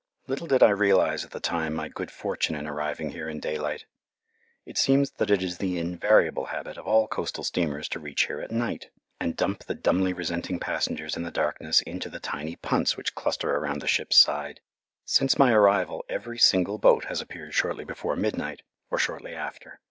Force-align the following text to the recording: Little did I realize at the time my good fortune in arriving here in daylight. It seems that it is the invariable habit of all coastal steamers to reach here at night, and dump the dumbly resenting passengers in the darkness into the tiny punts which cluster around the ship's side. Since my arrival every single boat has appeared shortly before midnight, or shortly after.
Little 0.25 0.47
did 0.47 0.63
I 0.63 0.71
realize 0.71 1.23
at 1.23 1.29
the 1.29 1.39
time 1.39 1.75
my 1.75 1.87
good 1.87 2.09
fortune 2.09 2.55
in 2.55 2.65
arriving 2.65 3.11
here 3.11 3.29
in 3.29 3.39
daylight. 3.39 3.85
It 4.65 4.75
seems 4.79 5.11
that 5.19 5.29
it 5.29 5.43
is 5.43 5.59
the 5.59 5.77
invariable 5.77 6.45
habit 6.45 6.75
of 6.75 6.87
all 6.87 7.07
coastal 7.07 7.43
steamers 7.43 7.87
to 7.89 7.99
reach 7.99 8.25
here 8.25 8.39
at 8.41 8.49
night, 8.49 8.89
and 9.19 9.35
dump 9.37 9.65
the 9.65 9.75
dumbly 9.75 10.11
resenting 10.11 10.59
passengers 10.59 11.15
in 11.15 11.21
the 11.21 11.29
darkness 11.29 11.81
into 11.81 12.09
the 12.09 12.19
tiny 12.19 12.55
punts 12.55 12.97
which 12.97 13.13
cluster 13.13 13.55
around 13.55 13.79
the 13.79 13.87
ship's 13.87 14.17
side. 14.17 14.61
Since 15.05 15.37
my 15.37 15.51
arrival 15.53 16.03
every 16.09 16.39
single 16.39 16.79
boat 16.79 17.03
has 17.05 17.21
appeared 17.21 17.53
shortly 17.53 17.83
before 17.85 18.15
midnight, 18.15 18.63
or 18.89 18.97
shortly 18.97 19.35
after. 19.35 19.79